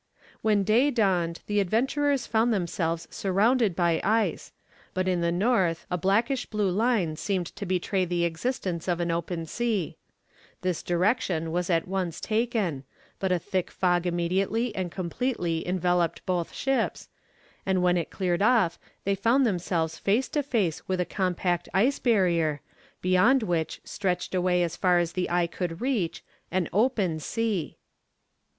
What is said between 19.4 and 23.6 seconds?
themselves face to face with a compact ice barrier, beyond